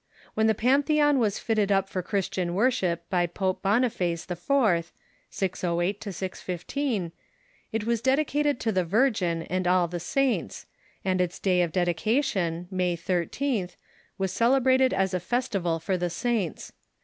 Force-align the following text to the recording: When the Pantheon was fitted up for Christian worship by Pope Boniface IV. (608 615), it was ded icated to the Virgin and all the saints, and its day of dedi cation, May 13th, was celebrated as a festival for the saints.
When 0.33 0.47
the 0.47 0.55
Pantheon 0.55 1.19
was 1.19 1.37
fitted 1.37 1.71
up 1.71 1.87
for 1.87 2.01
Christian 2.01 2.55
worship 2.55 3.07
by 3.11 3.27
Pope 3.27 3.61
Boniface 3.61 4.25
IV. 4.27 4.39
(608 5.29 6.03
615), 6.09 7.11
it 7.71 7.83
was 7.83 8.01
ded 8.01 8.17
icated 8.17 8.57
to 8.61 8.71
the 8.71 8.83
Virgin 8.83 9.43
and 9.43 9.67
all 9.67 9.87
the 9.87 9.99
saints, 9.99 10.65
and 11.05 11.21
its 11.21 11.37
day 11.37 11.61
of 11.61 11.71
dedi 11.71 11.95
cation, 11.95 12.67
May 12.71 12.97
13th, 12.97 13.75
was 14.17 14.31
celebrated 14.33 14.91
as 14.91 15.13
a 15.13 15.19
festival 15.19 15.79
for 15.79 15.97
the 15.97 16.09
saints. 16.09 16.73